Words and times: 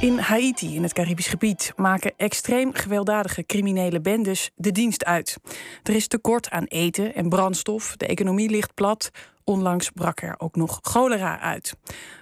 In 0.00 0.18
Haiti, 0.18 0.74
in 0.74 0.82
het 0.82 0.92
Caribisch 0.92 1.26
gebied, 1.26 1.72
maken 1.76 2.12
extreem 2.16 2.74
gewelddadige 2.74 3.46
criminele 3.46 4.00
bendes 4.00 4.50
de 4.54 4.72
dienst 4.72 5.04
uit. 5.04 5.36
Er 5.82 5.94
is 5.94 6.08
tekort 6.08 6.50
aan 6.50 6.64
eten 6.64 7.14
en 7.14 7.28
brandstof, 7.28 7.96
de 7.96 8.06
economie 8.06 8.50
ligt 8.50 8.74
plat. 8.74 9.10
Onlangs 9.44 9.90
brak 9.90 10.20
er 10.20 10.34
ook 10.38 10.56
nog 10.56 10.78
cholera 10.82 11.40
uit. 11.40 11.74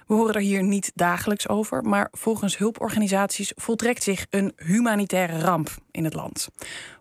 We 0.07 0.13
horen 0.13 0.33
er 0.33 0.41
hier 0.41 0.63
niet 0.63 0.91
dagelijks 0.95 1.47
over, 1.47 1.83
maar 1.83 2.07
volgens 2.11 2.57
hulporganisaties 2.57 3.51
voltrekt 3.55 4.03
zich 4.03 4.25
een 4.29 4.53
humanitaire 4.55 5.39
ramp 5.39 5.69
in 5.91 6.03
het 6.03 6.13
land. 6.13 6.47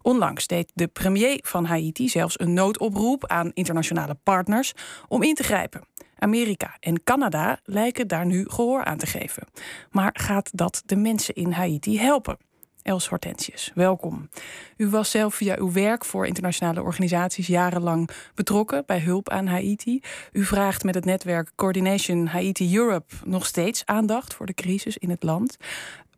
Onlangs 0.02 0.46
deed 0.46 0.70
de 0.74 0.86
premier 0.86 1.38
van 1.42 1.64
Haiti 1.64 2.08
zelfs 2.08 2.40
een 2.40 2.52
noodoproep 2.52 3.26
aan 3.26 3.50
internationale 3.54 4.16
partners 4.22 4.72
om 5.08 5.22
in 5.22 5.34
te 5.34 5.42
grijpen. 5.42 5.80
Amerika 6.26 6.76
en 6.80 7.02
Canada 7.04 7.60
lijken 7.64 8.08
daar 8.08 8.26
nu 8.26 8.44
gehoor 8.48 8.84
aan 8.84 8.98
te 8.98 9.06
geven. 9.06 9.46
Maar 9.90 10.10
gaat 10.12 10.50
dat 10.52 10.82
de 10.86 10.96
mensen 10.96 11.34
in 11.34 11.50
Haiti 11.50 11.98
helpen? 11.98 12.36
Els 12.82 13.08
Hortensius, 13.08 13.72
welkom. 13.74 14.28
U 14.76 14.88
was 14.88 15.10
zelf 15.10 15.34
via 15.34 15.56
uw 15.58 15.72
werk 15.72 16.04
voor 16.04 16.26
internationale 16.26 16.82
organisaties 16.82 17.46
jarenlang 17.46 18.10
betrokken 18.34 18.82
bij 18.86 19.00
hulp 19.00 19.28
aan 19.28 19.46
Haiti. 19.46 20.00
U 20.32 20.44
vraagt 20.44 20.84
met 20.84 20.94
het 20.94 21.04
netwerk 21.04 21.50
Coordination 21.54 22.26
Haiti 22.26 22.76
Europe 22.76 23.14
nog 23.24 23.46
steeds 23.46 23.84
aandacht 23.84 24.34
voor 24.34 24.46
de 24.46 24.54
crisis 24.54 24.96
in 24.96 25.10
het 25.10 25.22
land. 25.22 25.56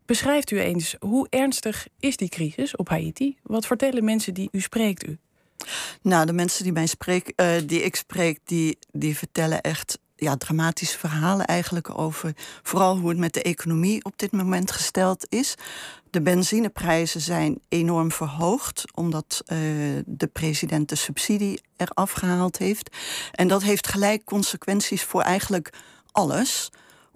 Beschrijft 0.05 0.51
u 0.51 0.59
eens 0.59 0.95
hoe 0.99 1.27
ernstig 1.29 1.87
is 1.99 2.17
die 2.17 2.29
crisis 2.29 2.75
op 2.75 2.89
Haiti? 2.89 3.37
Wat 3.43 3.65
vertellen 3.65 4.03
mensen 4.03 4.33
die 4.33 4.49
u 4.51 4.59
spreekt 4.59 5.07
u? 5.07 5.17
Nou, 6.01 6.25
de 6.25 6.33
mensen 6.33 6.63
die, 6.63 6.73
mij 6.73 6.85
spreek, 6.85 7.33
uh, 7.35 7.47
die 7.65 7.81
ik 7.81 7.95
spreek, 7.95 8.39
die, 8.43 8.77
die 8.91 9.17
vertellen 9.17 9.61
echt 9.61 9.99
ja, 10.15 10.37
dramatische 10.37 10.97
verhalen 10.97 11.45
eigenlijk 11.45 11.99
over 11.99 12.33
vooral 12.63 12.97
hoe 12.97 13.09
het 13.09 13.17
met 13.17 13.33
de 13.33 13.41
economie 13.41 14.03
op 14.03 14.13
dit 14.15 14.31
moment 14.31 14.71
gesteld 14.71 15.25
is. 15.29 15.55
De 16.09 16.21
benzineprijzen 16.21 17.21
zijn 17.21 17.59
enorm 17.69 18.11
verhoogd 18.11 18.83
omdat 18.93 19.41
uh, 19.45 19.57
de 20.05 20.27
president 20.27 20.89
de 20.89 20.95
subsidie 20.95 21.61
eraf 21.77 22.11
gehaald 22.11 22.57
heeft. 22.57 22.97
En 23.31 23.47
dat 23.47 23.63
heeft 23.63 23.87
gelijk 23.87 24.23
consequenties 24.23 25.03
voor 25.03 25.21
eigenlijk 25.21 25.73
alles 26.11 26.69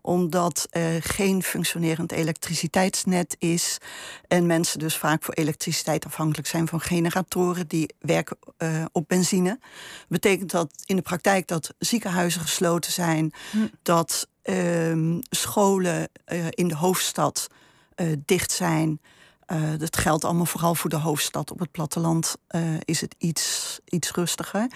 omdat 0.06 0.68
er 0.70 1.04
geen 1.04 1.44
functionerend 1.44 2.12
elektriciteitsnet 2.12 3.36
is. 3.40 3.78
En 4.28 4.45
mensen 4.45 4.80
dus 4.80 4.98
vaak 4.98 5.23
voor 5.23 5.34
elektriciteit 5.34 6.06
afhankelijk 6.06 6.48
zijn 6.48 6.68
van 6.68 6.80
generatoren 6.80 7.68
die 7.68 7.94
werken 8.00 8.38
uh, 8.58 8.86
op 8.92 9.08
benzine. 9.08 9.60
Betekent 10.08 10.52
dat 10.52 10.70
in 10.86 10.95
de 10.95 11.02
praktijk 11.02 11.48
dat 11.48 11.73
ziekenhuizen 11.80 12.42
gesloten 12.42 12.92
zijn, 12.92 13.34
hm. 13.52 13.58
dat 13.82 14.28
uh, 14.44 15.18
scholen 15.30 16.10
uh, 16.28 16.45
in 16.50 16.67
de 16.67 16.76
hoofdstad 16.76 17.48
uh, 17.95 18.17
dicht 18.26 18.52
zijn. 18.52 19.02
dat 19.78 19.98
geldt 19.98 20.23
allemaal 20.23 20.45
vooral 20.45 20.76
voor 20.76 20.90
de 20.90 20.95
hoofdstad. 20.95 21.52
Op 21.52 21.60
het 21.60 21.72
platteland 21.72 22.36
is 22.80 23.02
het 23.02 23.16
iets, 23.17 23.80
iets 23.86 24.12
rustiger. 24.12 24.67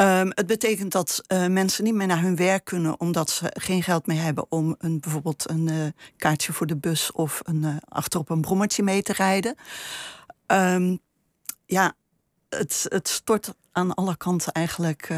Um, 0.00 0.30
het 0.34 0.46
betekent 0.46 0.92
dat 0.92 1.22
uh, 1.32 1.46
mensen 1.46 1.84
niet 1.84 1.94
meer 1.94 2.06
naar 2.06 2.20
hun 2.20 2.36
werk 2.36 2.64
kunnen 2.64 3.00
omdat 3.00 3.30
ze 3.30 3.52
geen 3.54 3.82
geld 3.82 4.06
meer 4.06 4.22
hebben 4.22 4.46
om 4.48 4.74
een, 4.78 5.00
bijvoorbeeld 5.00 5.50
een 5.50 5.68
uh, 5.68 5.86
kaartje 6.16 6.52
voor 6.52 6.66
de 6.66 6.76
bus 6.76 7.12
of 7.12 7.40
een, 7.44 7.62
uh, 7.62 7.76
achterop 7.88 8.30
een 8.30 8.40
brommertje 8.40 8.82
mee 8.82 9.02
te 9.02 9.12
rijden. 9.12 9.54
Um, 10.46 10.98
ja, 11.66 11.92
het, 12.48 12.86
het 12.88 13.08
stort 13.08 13.54
aan 13.72 13.94
alle 13.94 14.16
kanten 14.16 14.52
eigenlijk 14.52 15.10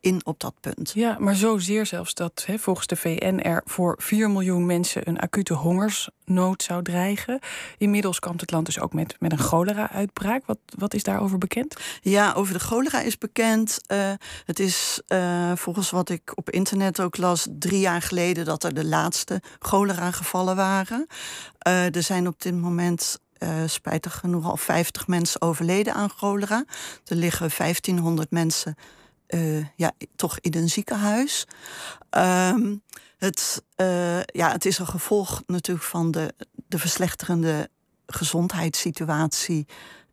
in 0.00 0.20
op 0.24 0.40
dat 0.40 0.54
punt. 0.60 0.90
Ja, 0.94 1.16
maar 1.18 1.34
zozeer 1.34 1.86
zelfs 1.86 2.14
dat 2.14 2.42
hè, 2.46 2.58
volgens 2.58 2.86
de 2.86 2.96
VN 2.96 3.38
er 3.42 3.62
voor 3.64 3.94
4 3.98 4.30
miljoen 4.30 4.66
mensen 4.66 5.08
een 5.08 5.18
acute 5.18 5.54
hongersnood 5.54 6.62
zou 6.62 6.82
dreigen. 6.82 7.38
Inmiddels 7.78 8.18
komt 8.18 8.40
het 8.40 8.50
land 8.50 8.66
dus 8.66 8.80
ook 8.80 8.92
met, 8.92 9.16
met 9.18 9.32
een 9.32 9.38
cholera-uitbraak. 9.38 10.46
Wat, 10.46 10.58
wat 10.78 10.94
is 10.94 11.02
daarover 11.02 11.38
bekend? 11.38 11.76
Ja, 12.00 12.32
over 12.32 12.52
de 12.52 12.60
cholera 12.60 13.00
is 13.00 13.18
bekend. 13.18 13.78
Uh, 13.92 14.12
het 14.44 14.58
is 14.58 15.02
uh, 15.08 15.52
volgens 15.54 15.90
wat 15.90 16.08
ik 16.08 16.32
op 16.34 16.50
internet 16.50 17.00
ook 17.00 17.16
las, 17.16 17.46
drie 17.50 17.80
jaar 17.80 18.02
geleden 18.02 18.44
dat 18.44 18.64
er 18.64 18.74
de 18.74 18.84
laatste 18.84 19.42
cholera-gevallen 19.58 20.56
waren. 20.56 21.06
Uh, 21.68 21.94
er 21.94 22.02
zijn 22.02 22.26
op 22.26 22.42
dit 22.42 22.54
moment 22.54 23.18
uh, 23.38 23.48
spijtig 23.66 24.18
genoeg 24.18 24.44
al 24.50 24.56
50 24.56 25.06
mensen 25.06 25.42
overleden 25.42 25.94
aan 25.94 26.10
cholera. 26.10 26.64
Er 27.04 27.16
liggen 27.16 27.50
1500 27.56 28.30
mensen 28.30 28.76
uh, 29.34 29.66
ja, 29.76 29.92
toch 30.16 30.38
in 30.38 30.54
een 30.54 30.68
ziekenhuis. 30.68 31.46
Um, 32.10 32.82
het, 33.18 33.62
uh, 33.76 34.22
ja, 34.22 34.52
het 34.52 34.64
is 34.64 34.78
een 34.78 34.86
gevolg 34.86 35.42
natuurlijk 35.46 35.86
van 35.86 36.10
de, 36.10 36.34
de 36.68 36.78
verslechterende 36.78 37.68
gezondheidssituatie 38.06 39.66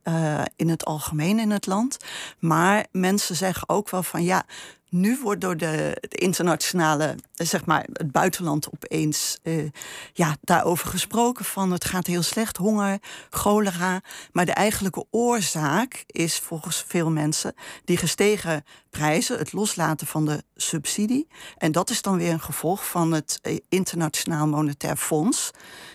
uh, 0.03 0.41
in 0.55 0.69
het 0.69 0.85
algemeen 0.85 1.39
in 1.39 1.51
het 1.51 1.65
land. 1.65 1.97
Maar 2.39 2.85
mensen 2.91 3.35
zeggen 3.35 3.69
ook 3.69 3.89
wel 3.89 4.03
van 4.03 4.23
ja, 4.23 4.45
nu 4.89 5.19
wordt 5.21 5.41
door 5.41 5.57
de, 5.57 5.97
internationale, 6.09 7.15
zeg 7.33 7.65
maar, 7.65 7.85
het 7.93 8.11
buitenland 8.11 8.67
opeens 8.73 9.37
uh, 9.43 9.69
ja, 10.13 10.37
daarover 10.41 10.87
gesproken 10.87 11.45
van 11.45 11.71
het 11.71 11.85
gaat 11.85 12.07
heel 12.07 12.21
slecht, 12.21 12.57
honger, 12.57 12.99
cholera. 13.29 14.01
Maar 14.31 14.45
de 14.45 14.51
eigenlijke 14.51 15.05
oorzaak 15.11 16.03
is 16.07 16.39
volgens 16.39 16.83
veel 16.87 17.11
mensen 17.11 17.53
die 17.85 17.97
gestegen 17.97 18.63
prijzen, 18.89 19.37
het 19.37 19.53
loslaten 19.53 20.07
van 20.07 20.25
de 20.25 20.43
subsidie. 20.55 21.27
En 21.57 21.71
dat 21.71 21.89
is 21.89 22.01
dan 22.01 22.17
weer 22.17 22.31
een 22.31 22.39
gevolg 22.39 22.87
van 22.87 23.11
het 23.11 23.39
uh, 23.43 23.57
Internationaal 23.69 24.47
Monetair 24.47 24.97
Fonds, 24.97 25.51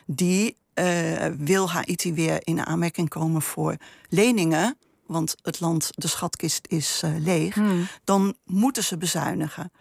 die 0.07 0.57
uh, 0.75 1.27
wil 1.39 1.71
Haiti 1.71 2.15
weer 2.15 2.39
in 2.41 2.67
aanmerking 2.67 3.09
komen 3.09 3.43
voor 3.43 3.77
leningen 4.09 4.77
want 5.13 5.35
het 5.43 5.61
land, 5.61 5.91
de 5.95 6.09
schatkist 6.09 6.67
is 6.69 7.03
uh, 7.05 7.19
leeg, 7.19 7.55
hmm. 7.55 7.87
dan 8.05 8.37
moeten 8.45 8.85
ze 8.85 8.97
bezuinigen. 8.97 9.73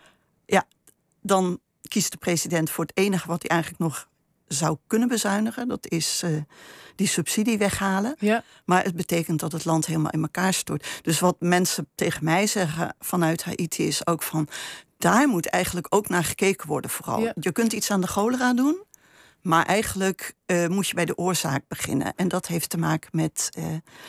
Ja, 0.46 0.66
dan 1.22 1.60
kiest 1.88 2.12
de 2.12 2.18
president 2.18 2.70
voor 2.70 2.86
het 2.86 2.98
enige 2.98 3.28
wat 3.28 3.42
hij 3.42 3.50
eigenlijk 3.50 3.84
nog 3.84 4.10
zou 4.48 4.78
kunnen 4.88 5.08
bezuinigen. 5.08 5.68
Dat 5.68 5.88
is 5.90 6.22
uh, 6.26 6.42
die 6.96 7.08
subsidie 7.08 7.58
weghalen. 7.58 8.16
Ja. 8.20 8.44
Maar 8.66 8.84
het 8.84 8.96
betekent 8.96 9.40
dat 9.40 9.52
het 9.52 9.66
land 9.66 9.86
helemaal 9.86 10.12
in 10.12 10.22
elkaar 10.22 10.54
stort. 10.54 11.00
Dus 11.02 11.20
wat 11.20 11.36
mensen 11.40 11.88
tegen 11.96 12.24
mij 12.24 12.48
zeggen 12.48 12.96
vanuit 13.00 13.44
Haiti 13.44 13.88
is 13.88 14.08
ook 14.08 14.24
van... 14.24 14.48
daar 14.98 15.28
moet 15.28 15.46
eigenlijk 15.46 15.88
ook 15.90 16.10
naar 16.10 16.24
gekeken 16.24 16.68
worden 16.68 16.92
vooral. 16.92 17.20
Ja. 17.20 17.34
Je 17.40 17.52
kunt 17.52 17.74
iets 17.74 17.92
aan 17.92 18.02
de 18.02 18.08
cholera 18.08 18.54
doen... 18.54 18.84
Maar 19.42 19.66
eigenlijk 19.66 20.34
uh, 20.46 20.68
moet 20.68 20.88
je 20.88 20.96
bij 20.96 21.06
de 21.06 21.18
oorzaak 21.18 21.64
beginnen. 21.68 22.14
En 22.16 22.28
dat 22.28 22.48
heeft 22.48 22.70
te 22.70 22.78
maken 22.78 23.10
met, 23.14 23.50
uh, 23.58 23.66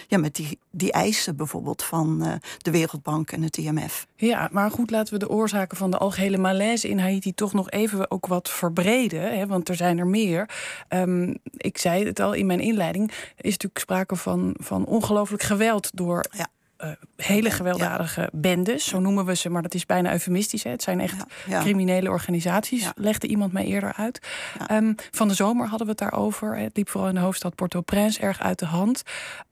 ja, 0.08 0.18
met 0.18 0.34
die, 0.34 0.58
die 0.70 0.92
eisen 0.92 1.36
bijvoorbeeld 1.36 1.82
van 1.82 2.18
uh, 2.22 2.32
de 2.58 2.70
Wereldbank 2.70 3.30
en 3.30 3.42
het 3.42 3.56
IMF. 3.56 4.06
Ja, 4.16 4.48
maar 4.52 4.70
goed, 4.70 4.90
laten 4.90 5.12
we 5.12 5.18
de 5.18 5.28
oorzaken 5.28 5.76
van 5.76 5.90
de 5.90 5.98
algehele 5.98 6.38
malaise 6.38 6.88
in 6.88 6.98
Haiti 6.98 7.34
toch 7.34 7.52
nog 7.52 7.70
even 7.70 8.10
ook 8.10 8.26
wat 8.26 8.50
verbreden. 8.50 9.38
Hè, 9.38 9.46
want 9.46 9.68
er 9.68 9.76
zijn 9.76 9.98
er 9.98 10.06
meer. 10.06 10.48
Um, 10.88 11.36
ik 11.56 11.78
zei 11.78 12.04
het 12.04 12.20
al 12.20 12.32
in 12.32 12.46
mijn 12.46 12.60
inleiding. 12.60 13.10
Is 13.36 13.50
natuurlijk 13.50 13.78
sprake 13.78 14.16
van, 14.16 14.54
van 14.58 14.84
ongelooflijk 14.84 15.42
geweld 15.42 15.90
door. 15.94 16.24
Ja 16.30 16.48
uh, 16.84 16.90
hele 17.16 17.50
gewelddadige 17.50 18.28
bendes, 18.32 18.84
zo 18.84 19.00
noemen 19.00 19.24
we 19.24 19.36
ze, 19.36 19.48
maar 19.48 19.62
dat 19.62 19.74
is 19.74 19.86
bijna 19.86 20.12
eufemistisch. 20.12 20.62
Hè. 20.62 20.70
Het 20.70 20.82
zijn 20.82 21.00
echt 21.00 21.24
criminele 21.48 22.10
organisaties, 22.10 22.90
legde 22.94 23.26
iemand 23.26 23.52
mij 23.52 23.64
eerder 23.64 23.92
uit. 23.92 24.26
Um, 24.70 24.94
van 25.10 25.28
de 25.28 25.34
zomer 25.34 25.66
hadden 25.66 25.86
we 25.86 25.92
het 25.92 26.00
daarover. 26.00 26.56
Het 26.56 26.76
liep 26.76 26.88
vooral 26.88 27.08
in 27.08 27.14
de 27.14 27.20
hoofdstad 27.20 27.54
Port-au-Prince 27.54 28.20
erg 28.20 28.40
uit 28.40 28.58
de 28.58 28.66
hand. 28.66 29.02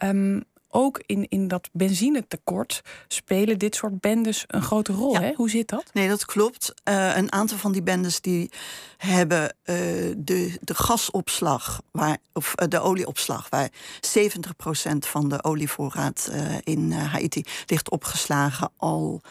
Um, 0.04 0.44
ook 0.70 1.03
in, 1.06 1.28
in 1.28 1.48
dat 1.48 1.69
benzinetekort 1.72 2.82
spelen 3.08 3.58
dit 3.58 3.75
soort 3.75 4.00
bendes 4.00 4.44
een 4.47 4.62
grote 4.62 4.92
rol. 4.92 5.19
Hè? 5.19 5.32
Hoe 5.34 5.50
zit 5.50 5.69
dat? 5.69 5.84
Nee, 5.92 6.08
dat 6.08 6.25
klopt. 6.25 6.75
Uh, 6.88 7.16
een 7.16 7.32
aantal 7.32 7.58
van 7.58 7.72
die 7.72 7.82
bendes 7.82 8.20
die 8.20 8.50
hebben 8.97 9.42
uh, 9.42 9.76
de, 10.16 10.59
de 10.60 10.75
gasopslag, 10.75 11.83
waar, 11.91 12.18
of 12.33 12.54
uh, 12.62 12.68
de 12.68 12.80
olieopslag, 12.80 13.48
waar 13.48 13.71
70% 13.71 14.98
van 14.98 15.28
de 15.28 15.44
olievoorraad 15.44 16.30
in 16.65 16.92
Haiti 16.92 17.44
ligt 17.66 17.91
opgeslagen, 17.91 18.71
al 18.77 19.22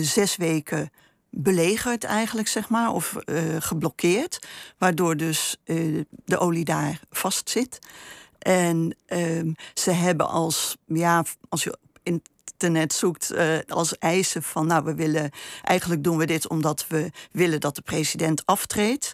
zes 0.00 0.36
weken 0.36 0.90
belegerd 1.30 2.04
eigenlijk, 2.04 2.48
zeg 2.48 2.68
maar, 2.68 2.92
of 2.92 3.16
geblokkeerd. 3.58 4.46
Waardoor 4.78 5.16
dus 5.16 5.56
de 6.24 6.38
olie 6.38 6.64
daar 6.64 7.00
vastzit. 7.10 7.78
En 8.44 8.96
um, 9.06 9.54
ze 9.74 9.90
hebben 9.90 10.28
als, 10.28 10.76
ja, 10.86 11.24
als 11.48 11.64
je 11.64 11.72
op 11.72 11.98
internet 12.02 12.92
zoekt, 12.92 13.32
uh, 13.32 13.58
als 13.68 13.98
eisen 13.98 14.42
van, 14.42 14.66
nou, 14.66 14.84
we 14.84 14.94
willen, 14.94 15.30
eigenlijk 15.62 16.04
doen 16.04 16.16
we 16.16 16.26
dit 16.26 16.48
omdat 16.48 16.86
we 16.88 17.10
willen 17.32 17.60
dat 17.60 17.74
de 17.74 17.82
president 17.82 18.46
aftreedt. 18.46 19.12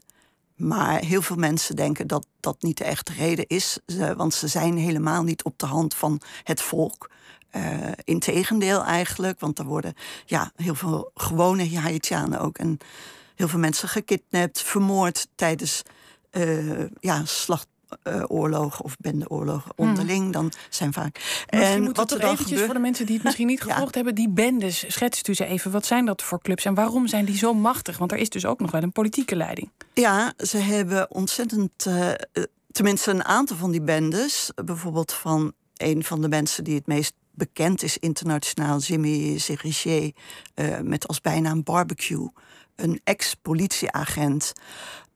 Maar 0.56 1.05
heel 1.05 1.23
veel 1.23 1.37
mensen 1.37 1.77
denken 1.77 2.06
dat 2.06 2.27
dat 2.41 2.62
niet 2.62 2.79
de 2.79 2.85
echte 2.85 3.12
reden 3.12 3.47
is, 3.47 3.79
want 4.17 4.35
ze 4.35 4.49
zijn 4.49 4.77
helemaal 4.77 5.23
niet 5.23 5.43
op 5.43 5.59
de 5.59 5.67
hand 5.67 5.94
van 5.94 6.21
het 6.44 6.62
volk. 6.62 7.11
Uh, 7.56 7.77
integendeel 8.05 8.85
eigenlijk, 8.85 9.41
want 9.41 9.59
er 9.59 9.65
worden 9.65 9.94
ja, 10.27 10.53
heel 10.56 10.75
veel 10.75 11.11
gewone 11.15 11.79
Haitianen 11.79 12.41
ook 12.41 12.59
en 12.59 12.79
heel 13.35 13.49
veel 13.49 13.59
mensen 13.59 13.88
gekidnapt, 13.88 14.62
vermoord 14.62 15.29
tijdens 15.35 15.82
ja, 17.00 17.25
slag, 17.25 17.65
uh, 17.65 17.80
oorlogen 18.27 18.85
of 18.85 18.97
bendeoorlogen 18.97 19.73
hmm. 19.77 19.89
onderling. 19.89 20.33
Dan 20.33 20.53
zijn 20.69 20.93
vaak. 20.93 21.45
en 21.47 21.95
wat 21.95 22.09
toch 22.09 22.19
eventjes 22.19 22.47
gebeurt... 22.47 22.65
voor 22.65 22.75
de 22.75 22.81
mensen 22.81 23.07
die 23.07 23.15
het 23.15 23.25
misschien 23.25 23.47
niet 23.47 23.63
gevolgd 23.71 23.95
hebben, 23.95 24.15
die 24.15 24.29
bendes, 24.29 24.85
schetst 24.89 25.29
u 25.29 25.35
ze 25.35 25.45
even. 25.45 25.71
Wat 25.71 25.87
zijn 25.87 26.05
dat 26.05 26.23
voor 26.23 26.41
clubs 26.41 26.65
en 26.65 26.75
waarom 26.75 27.07
zijn 27.07 27.25
die 27.25 27.37
zo 27.37 27.55
machtig? 27.55 27.99
Want 27.99 28.13
er 28.13 28.19
is 28.19 28.29
dus 28.29 28.47
ook 28.47 28.61
nog 28.61 28.71
wel 28.71 28.83
een 28.83 28.93
politieke 28.93 29.37
leiding. 29.37 29.71
Ja, 29.95 30.33
ze 30.37 30.59
hebben 30.59 31.11
ontzettend. 31.11 31.87
Uh, 31.87 32.11
tenminste, 32.73 33.11
een 33.11 33.25
aantal 33.25 33.57
van 33.57 33.71
die 33.71 33.83
bendes. 33.83 34.51
Bijvoorbeeld 34.65 35.13
van 35.13 35.53
een 35.77 36.05
van 36.05 36.21
de 36.21 36.29
mensen 36.29 36.65
die 36.65 36.75
het 36.75 36.87
meest 36.87 37.13
bekend 37.31 37.83
is 37.83 37.99
internationaal, 37.99 38.79
Jimmy 38.79 39.39
Serichier, 39.39 40.13
uh, 40.55 40.79
met 40.79 41.09
als 41.09 41.21
bijnaam 41.21 41.63
barbecue. 41.63 42.31
Een 42.77 43.01
ex-politieagent. 43.05 44.53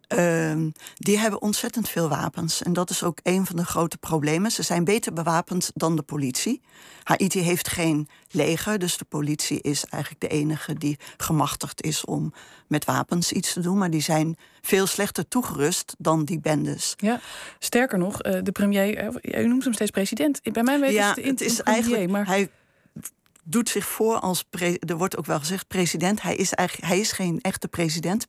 Ehm, 0.07 0.71
die 0.95 1.19
hebben 1.19 1.43
ontzettend 1.43 1.89
veel 1.89 2.09
wapens. 2.09 2.63
En 2.63 2.73
dat 2.73 2.91
is 2.91 3.03
ook 3.03 3.19
een 3.23 3.47
van 3.47 3.57
de 3.57 3.65
grote 3.65 3.99
problemen. 3.99 4.51
Ze 4.51 4.63
zijn 4.63 4.85
beter 4.85 5.13
bewapend 5.13 5.71
dan 5.75 5.97
de 5.97 6.03
politie. 6.03 6.61
Haiti 7.03 7.41
heeft 7.41 7.69
geen 7.69 8.09
leger, 8.31 8.79
dus 8.79 8.97
de 8.97 9.05
politie 9.05 9.61
is 9.61 9.85
eigenlijk 9.85 10.23
de 10.23 10.29
enige 10.29 10.75
die 10.75 10.99
gemachtigd 11.17 11.83
is 11.83 12.05
om 12.05 12.33
met 12.67 12.85
wapens 12.85 13.33
iets 13.33 13.53
te 13.53 13.61
doen. 13.61 13.79
Maar 13.79 13.91
die 13.91 14.03
zijn 14.03 14.37
veel 14.61 14.87
slechter 14.87 15.29
toegerust 15.29 15.95
dan 15.99 16.25
die 16.25 16.41
bendes. 16.41 16.95
Ja, 16.97 17.21
sterker 17.59 17.99
nog, 17.99 18.23
eh, 18.23 18.43
de 18.43 18.53
premier, 18.53 18.97
eh, 18.97 19.43
u 19.43 19.47
noemt 19.47 19.65
hem 19.65 19.73
steeds 19.73 19.91
president. 19.91 20.41
Bij 20.53 20.63
mij 20.63 20.81
weet 20.81 20.93
ja, 20.93 21.15
het, 21.15 21.25
het 21.25 21.41
is 21.41 21.63
eigenlijk. 21.63 22.11
Maar... 22.11 22.27
Hij 22.27 22.51
doet 23.45 23.69
zich 23.69 23.87
voor 23.87 24.19
als. 24.19 24.45
er 24.79 24.97
wordt 24.97 25.17
ook 25.17 25.27
wel 25.27 25.39
gezegd 25.39 25.69
president. 25.69 26.23
Hij 26.23 26.37
is, 26.37 26.53
eigenlijk, 26.53 26.89
hij 26.89 27.01
is 27.01 27.13
geen 27.13 27.41
echte 27.41 27.69
president. 27.69 28.27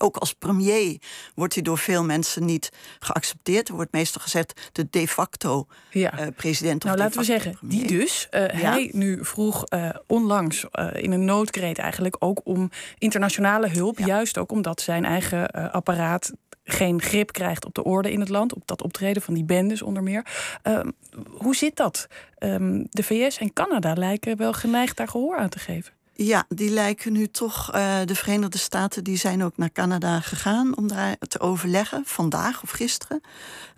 Ook 0.00 0.16
als 0.16 0.32
premier 0.32 0.96
wordt 1.34 1.54
hij 1.54 1.62
door 1.62 1.78
veel 1.78 2.04
mensen 2.04 2.44
niet 2.44 2.72
geaccepteerd. 2.98 3.68
Er 3.68 3.74
wordt 3.74 3.92
meestal 3.92 4.22
gezegd 4.22 4.70
de 4.72 4.86
de 4.90 5.08
facto 5.08 5.66
ja. 5.90 6.20
uh, 6.20 6.26
president. 6.36 6.84
Nou, 6.84 6.96
laten 6.96 7.18
we 7.18 7.24
zeggen, 7.24 7.58
die 7.60 7.86
dus. 7.86 8.28
Uh, 8.30 8.44
Hij 8.46 8.90
nu 8.92 9.24
vroeg 9.24 9.64
uh, 9.68 9.88
onlangs 10.06 10.64
in 10.92 11.12
een 11.12 11.24
noodkreet 11.24 11.78
eigenlijk 11.78 12.16
ook 12.18 12.40
om 12.44 12.70
internationale 12.98 13.68
hulp. 13.68 13.98
Juist 13.98 14.38
ook 14.38 14.52
omdat 14.52 14.80
zijn 14.80 15.04
eigen 15.04 15.50
apparaat 15.72 16.32
geen 16.66 17.02
grip 17.02 17.32
krijgt 17.32 17.64
op 17.64 17.74
de 17.74 17.84
orde 17.84 18.12
in 18.12 18.20
het 18.20 18.28
land, 18.28 18.54
op 18.54 18.66
dat 18.66 18.82
optreden 18.82 19.22
van 19.22 19.34
die 19.34 19.44
bendes 19.44 19.82
onder 19.82 20.02
meer. 20.02 20.26
Ehm, 20.62 20.90
hoe 21.26 21.56
zit 21.56 21.76
dat? 21.76 22.06
Um, 22.38 22.86
de 22.90 23.02
VS 23.02 23.38
en 23.38 23.52
Canada 23.52 23.92
lijken 23.92 24.36
wel 24.36 24.52
geneigd 24.52 24.96
daar 24.96 25.08
gehoor 25.08 25.36
aan 25.36 25.48
te 25.48 25.58
geven. 25.58 25.92
Ja, 26.18 26.44
die 26.48 26.70
lijken 26.70 27.12
nu 27.12 27.28
toch. 27.28 27.74
Uh, 27.74 27.98
de 28.04 28.14
Verenigde 28.14 28.58
Staten 28.58 29.04
die 29.04 29.16
zijn 29.16 29.44
ook 29.44 29.56
naar 29.56 29.72
Canada 29.72 30.20
gegaan 30.20 30.76
om 30.76 30.88
daar 30.88 31.16
te 31.18 31.40
overleggen, 31.40 32.02
vandaag 32.04 32.62
of 32.62 32.70
gisteren. 32.70 33.20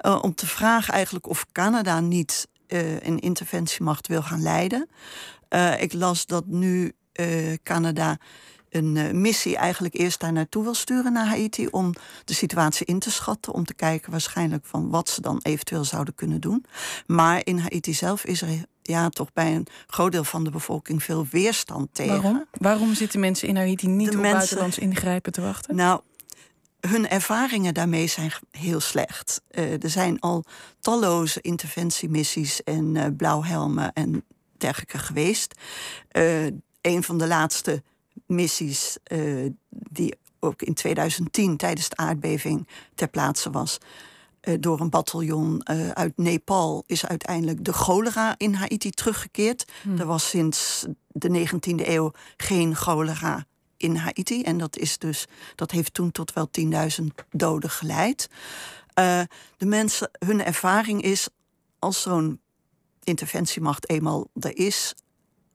Uh, 0.06 0.19
om 0.23 0.35
te 0.35 0.46
vragen 0.46 0.94
eigenlijk 0.94 1.29
of 1.29 1.46
Canada 1.52 2.00
niet 2.00 2.49
uh, 2.69 3.00
een 3.00 3.19
interventiemacht 3.19 4.06
wil 4.06 4.23
gaan 4.23 4.43
leiden. 4.43 4.88
ik 5.79 5.93
las 5.93 6.26
dat 6.26 6.46
nu 6.46 6.93
Canada 7.62 8.19
een 8.70 9.20
missie 9.20 9.56
eigenlijk 9.56 9.94
eerst 9.94 10.20
daar 10.20 10.32
naartoe 10.32 10.62
wil 10.62 10.75
sturen 10.75 11.12
naar 11.12 11.26
Haiti 11.26 11.67
om 11.67 11.94
de 12.25 12.35
situatie 12.35 12.87
in 12.87 12.99
te 12.99 13.11
schatten, 13.11 13.53
om 13.53 13.65
te 13.65 13.75
kijken 13.75 14.11
waarschijnlijk 14.11 14.65
van 14.67 14.91
wat 14.91 15.09
ze 15.09 15.20
dan 15.20 15.41
eventueel 15.43 15.85
zouden 15.85 16.15
kunnen 16.15 16.41
doen. 16.41 16.65
Maar 17.06 17.41
in 17.44 17.59
Haiti 17.59 17.94
zelf 17.94 18.25
is 18.25 18.43
er 18.43 18.49
ja, 18.82 19.09
toch 19.09 19.32
bij 19.32 19.55
een 19.55 19.67
groot 19.87 20.12
deel 20.12 20.25
van 20.25 20.44
de 20.44 20.50
bevolking 20.50 21.03
veel 21.03 21.26
weerstand 21.31 21.88
tegen. 21.93 22.23
Waarom? 22.23 22.44
Waarom 22.53 22.94
zitten 22.94 23.20
mensen 23.20 23.49
in 23.49 23.56
Haiti 23.56 23.87
niet 23.87 24.11
de 24.11 24.17
op 24.17 24.23
mensen, 24.23 24.38
buitenlands 24.38 24.79
ingrijpen 24.79 25.32
te 25.32 25.41
wachten? 25.41 25.75
Nou, 25.75 26.00
hun 26.81 27.09
ervaringen 27.09 27.75
daarmee 27.75 28.06
zijn 28.06 28.32
heel 28.50 28.81
slecht. 28.81 29.43
Uh, 29.50 29.82
er 29.82 29.91
zijn 29.91 30.21
al 30.21 30.44
talloze 30.81 31.41
interventiemissies 31.41 32.62
en 32.62 32.94
uh, 32.94 33.05
blauwhelmen 33.17 33.93
en 33.93 34.25
dergelijke 34.56 34.99
geweest. 34.99 35.55
Uh, 36.12 36.44
een 36.81 37.03
van 37.03 37.19
de 37.19 37.26
laatste 37.26 37.82
missies 38.29 38.97
die 39.69 40.15
ook 40.41 40.63
in 40.63 40.75
2010 40.75 41.57
tijdens 41.57 41.89
de 41.89 41.97
aardbeving 41.97 42.69
ter 42.95 43.09
plaatse 43.09 43.51
was, 43.51 43.79
eh, 44.41 44.55
door 44.61 44.81
een 44.81 44.91
bataljon 44.91 45.63
uh, 45.71 45.91
uit 45.91 46.13
Nepal 46.17 46.85
is 46.87 47.07
uiteindelijk 47.07 47.65
de 47.65 47.73
cholera 47.73 48.35
in 48.37 48.55
Haiti 48.55 48.91
teruggekeerd. 48.91 49.65
Hmm. 49.83 49.99
Er 49.99 50.07
was 50.07 50.29
sinds 50.29 50.87
de 51.07 51.47
19e 51.47 51.87
eeuw 51.87 52.13
geen 52.37 52.77
cholera 52.77 53.47
in 53.77 53.97
Haiti. 53.97 54.43
En 54.43 54.59
dat, 54.59 54.77
is 54.77 54.99
dus, 54.99 55.27
dat 55.55 55.71
heeft 55.71 55.95
toen 55.95 56.11
tot 56.11 56.33
wel 56.33 56.49
10.000 57.01 57.05
doden 57.31 57.71
geleid. 57.71 58.29
De 59.57 59.67
mensen, 59.67 60.11
hun 60.27 60.45
ervaring 60.45 61.03
is, 61.03 61.29
als 61.79 62.03
zo'n 62.03 62.41
interventiemacht 63.05 63.89
eenmaal 63.89 64.27
er 64.41 64.57
is, 64.57 64.95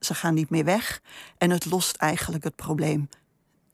ze 0.04 0.14
gaan 0.14 0.34
niet 0.34 0.50
meer 0.50 0.64
weg. 0.64 1.00
En 1.38 1.50
het 1.50 1.64
lost 1.64 1.96
eigenlijk 1.96 2.44
het 2.44 2.56
probleem 2.56 3.08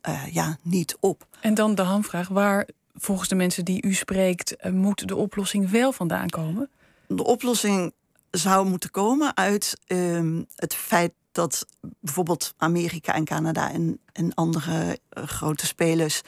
uh, 0.09 0.27
ja, 0.27 0.59
niet 0.63 0.97
op. 1.01 1.27
En 1.41 1.55
dan 1.55 1.75
de 1.75 1.83
hamvraag, 1.83 2.29
waar 2.29 2.69
volgens 2.95 3.29
de 3.29 3.35
mensen 3.35 3.65
die 3.65 3.83
u 3.83 3.95
spreekt, 3.95 4.57
uh, 4.63 4.73
moet 4.73 5.09
de 5.09 5.17
oplossing 5.17 5.71
wel 5.71 5.93
vandaan 5.93 6.29
komen? 6.29 6.71
De 7.07 7.25
oplossing 7.25 7.93
zou 8.31 8.69
moeten 8.69 8.91
komen 8.91 9.37
uit 9.37 9.81
uh, 9.87 10.41
het 10.55 10.75
feit 10.75 11.13
dat 11.33 11.67
bijvoorbeeld 12.01 12.55
Amerika 12.57 13.15
en 13.15 13.25
Canada 13.25 13.73
en, 13.73 14.01
en 14.13 14.35
andere 14.35 14.99
uh, 15.19 15.25
grote 15.25 15.67
spelers 15.67 16.21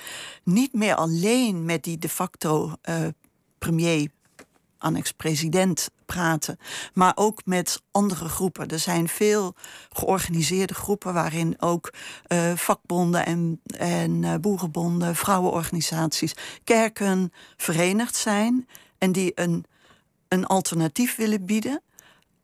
niet 0.44 0.72
meer 0.72 0.94
alleen 0.94 1.64
met 1.64 1.82
die 1.82 1.98
de 1.98 2.08
facto 2.08 2.72
premier 3.58 4.10
annex-president 4.82 5.90
praten, 6.06 6.58
maar 6.92 7.12
ook 7.14 7.40
met 7.44 7.82
andere 7.90 8.28
groepen. 8.28 8.68
Er 8.68 8.78
zijn 8.78 9.08
veel 9.08 9.54
georganiseerde 9.88 10.74
groepen 10.74 11.14
waarin 11.14 11.54
ook 11.60 11.92
uh, 12.28 12.52
vakbonden 12.56 13.26
en, 13.26 13.60
en 13.76 14.22
uh, 14.22 14.34
boerenbonden, 14.34 15.16
vrouwenorganisaties, 15.16 16.34
kerken 16.64 17.32
verenigd 17.56 18.16
zijn 18.16 18.68
en 18.98 19.12
die 19.12 19.32
een, 19.34 19.64
een 20.28 20.46
alternatief 20.46 21.16
willen 21.16 21.44
bieden. 21.44 21.82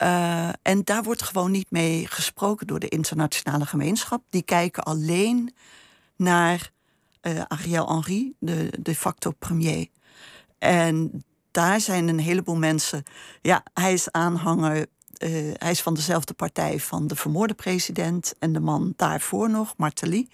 Uh, 0.02 0.49
en 0.62 0.85
daar 0.85 1.02
wordt 1.02 1.23
gewoon 1.23 1.50
niet 1.50 1.70
mee 1.70 2.06
gesproken 2.06 2.67
door 2.67 2.79
de 2.79 2.88
internationale 2.88 3.67
gemeenschap. 3.67 4.23
Die 4.31 4.43
kijken 4.43 4.82
alleen 4.82 5.55
naar 6.17 6.70
Ariel 7.49 7.88
Henry, 7.88 8.32
de 8.38 8.70
de 8.81 8.94
facto 8.94 9.31
premier. 9.31 9.88
En 10.58 11.25
daar 11.59 11.81
zijn 11.81 12.09
een 12.09 12.19
heleboel 12.19 12.57
mensen. 12.57 13.03
Ja, 13.43 13.62
hij 13.75 13.93
is 13.93 14.11
aanhanger. 14.12 14.77
Uh, 14.77 15.55
hij 15.55 15.71
is 15.71 15.83
van 15.83 15.95
dezelfde 15.95 16.35
partij 16.35 16.81
van 16.81 17.07
de 17.07 17.17
vermoorde 17.17 17.55
president 17.55 18.35
en 18.38 18.53
de 18.53 18.61
man 18.61 18.93
daarvoor 18.97 19.50
nog, 19.50 19.75
Martelly. 19.77 20.29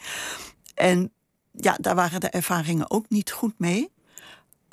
En 0.74 1.12
ja, 1.50 1.76
daar 1.80 1.94
waren 1.94 2.20
de 2.20 2.28
ervaringen 2.28 2.90
ook 2.90 3.08
niet 3.08 3.30
goed 3.30 3.58
mee. 3.58 3.92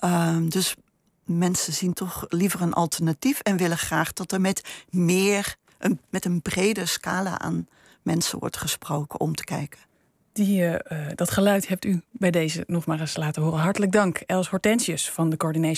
Uh, 0.04 0.38
dus 0.48 0.76
mensen 1.24 1.74
zien 1.74 1.94
toch 1.94 2.26
liever 2.30 2.62
een 2.62 2.74
alternatief 2.74 3.40
en 3.40 3.58
willen 3.58 3.78
graag 3.78 4.14
dat 4.14 4.32
er 4.32 4.42
met 4.42 4.86
meer, 4.90 5.56
een, 5.78 6.00
met 6.10 6.26
een 6.26 6.42
brede 6.42 6.86
scala 6.86 7.40
aan 7.40 7.68
mensen 8.02 8.40
wordt 8.40 8.58
gesproken 8.58 9.20
om 9.20 9.36
te 9.36 9.44
kijken. 9.44 9.80
Die, 10.34 10.62
uh, 10.62 10.78
dat 11.16 11.32
geluid 11.32 11.68
hebt 11.68 11.86
u 11.86 12.02
bij 12.12 12.32
deze 12.32 12.64
nog 12.68 12.86
maar 12.86 13.00
eens 13.00 13.18
laten 13.18 13.42
horen. 13.42 13.60
Hartelijk 13.60 13.92
dank, 13.92 14.18
Els 14.18 14.50
Hortensius 14.50 15.10
van 15.10 15.30
de 15.30 15.38
Coordination 15.38 15.76